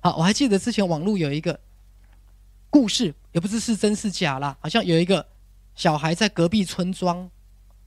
[0.00, 1.58] 好，我还记得之前网络有一个
[2.70, 5.26] 故事，也不知是真是假啦，好像有一个
[5.74, 7.28] 小孩在隔壁村庄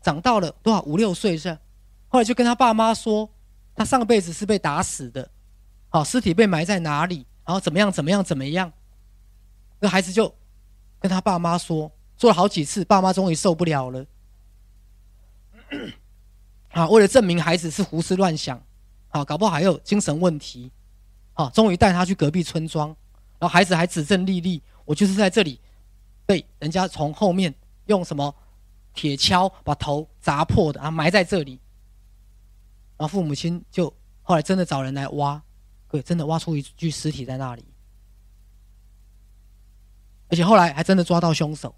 [0.02, 1.58] 长到了多少五六岁是，
[2.10, 3.30] 后来就跟他爸妈说，
[3.76, 5.30] 他上辈子是被打死的，
[5.90, 8.72] 好，尸体被埋在哪里，然后怎么样怎么样怎么样，
[9.80, 10.34] 那孩子就
[11.00, 14.06] 跟他爸妈说，说了好几次，爸妈终于受不了了。
[16.72, 18.62] 啊，为了证明孩子是胡思乱想，
[19.10, 20.72] 啊，搞不好还有精神问题，
[21.44, 22.88] 啊，终于带他去隔壁村庄，
[23.40, 25.60] 然后孩子还指证丽丽，我就是在这里
[26.26, 27.54] 被人家从后面
[27.86, 28.34] 用什么
[28.94, 31.60] 铁锹把头砸破的，啊，埋在这里。
[32.98, 33.92] 然后父母亲就
[34.22, 35.42] 后来真的找人来挖，
[35.90, 37.66] 对，真的挖出一具尸体在那里，
[40.30, 41.74] 而且后来还真的抓到凶手。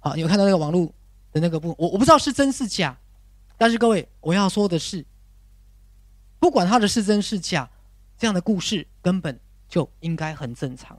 [0.00, 0.86] 好，你有看到那个网络
[1.32, 2.96] 的那个部，我我不知道是真是假。
[3.58, 5.06] 但是各位，我要说的是，
[6.38, 7.70] 不管他的是真是假，
[8.18, 10.98] 这样的故事根本就应该很正常，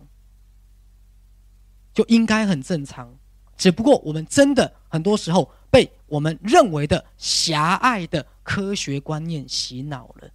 [1.94, 3.14] 就应该很正常。
[3.58, 10.30] 只不过我们真的很多时候被我们认为的狭隘的科学观念洗脑了。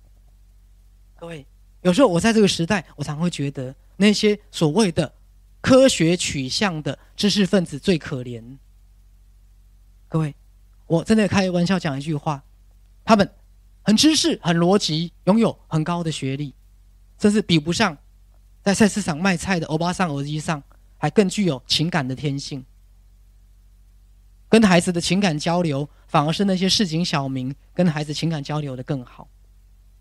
[1.17, 1.47] 各位，
[1.83, 5.13] 有时候我在这个时代，我常会觉得那些所谓的
[5.61, 8.43] 科学取向的知识分子最可怜。
[10.09, 10.35] 各位。
[10.89, 12.43] 我真的开玩笑讲一句话，
[13.03, 13.27] 他们
[13.83, 16.55] 很知识、很逻辑，拥有很高的学历，
[17.23, 17.97] 甚至比不上
[18.65, 20.61] 在菜市场卖菜的欧巴桑、耳机上，
[20.99, 22.65] 还更具有情感的天性。
[24.49, 29.29] 跟孩子的情感交流，反而是那些市井小民跟孩子情感交流的更好。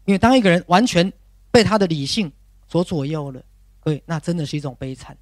[0.06, 1.14] 因为当一个人完全
[1.52, 2.32] 被他的理性
[2.68, 3.40] 所左右了，
[3.84, 5.16] 对，那真的是一种悲惨。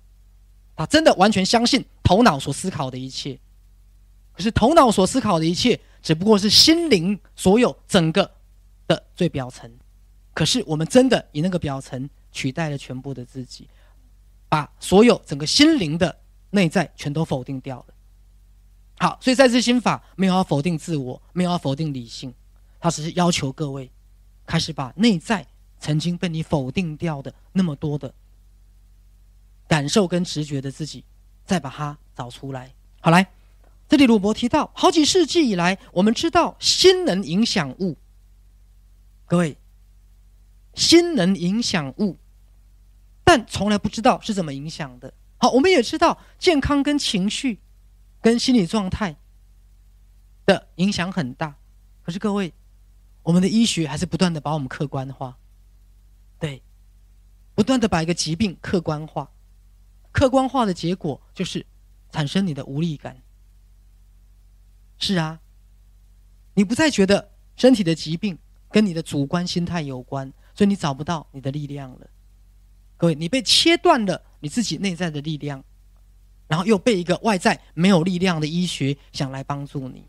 [0.78, 3.38] 他真的完全相信头脑所思考的一切。
[4.32, 8.32] 可是头脑所思考的一切，只不过是心灵所有整个
[8.88, 9.70] 的最表层。
[10.34, 13.68] 可是我们真的以那个表层取代了全部的自己，
[14.48, 16.18] 把所有整个心灵的
[16.52, 17.94] 内在全都否定掉了。
[19.00, 22.34] 好，所以在这心法没有要否定自我，没有要否定理性，
[22.80, 23.92] 他只是要求各位
[24.46, 25.46] 开始把内在
[25.80, 28.14] 曾经被你否定掉的那么多的
[29.68, 31.04] 感受跟直觉的自己，
[31.46, 32.74] 再把它找出来。
[33.02, 33.28] 好来。
[33.88, 37.98] 这里鲁伯提到，好几世纪以来，我们知道心能影响物。
[39.26, 39.58] 各位，
[40.74, 42.18] 心能影响物，
[43.24, 45.14] 但从来不知道是怎么影响的。
[45.38, 47.60] 好，我们也知道健康跟情绪、
[48.22, 49.16] 跟心理状态
[50.46, 51.56] 的影响很大。
[52.02, 52.54] 可是各位，
[53.24, 55.38] 我们的医学还是不断的把我们客观化，
[56.40, 56.62] 对，
[57.56, 59.32] 不断的把一个疾病客观化。
[60.12, 61.66] 客观化的结果就是
[62.12, 63.22] 产生你的无力感。
[64.98, 65.40] 是啊，
[66.56, 68.38] 你不再觉得身体的疾病
[68.70, 72.10] 跟你的主观心态有关，所以你找不到你的力量了。
[72.98, 75.64] 各位，你被切断了你自己内在的力量，
[76.50, 80.06] 然后又被一个外在没有力量的医学想来帮助你。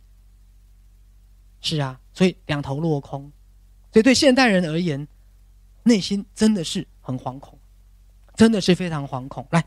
[1.60, 3.30] 是啊，所以两头落空。
[3.92, 5.06] 所以对现代人而言，
[5.84, 7.56] 内心真的是很惶恐，
[8.34, 9.46] 真的是非常惶恐。
[9.52, 9.64] 来。